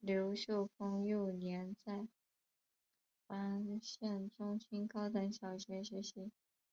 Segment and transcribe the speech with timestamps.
[0.00, 2.08] 刘秀峰幼年在
[3.26, 6.32] 完县中心高等小学学习。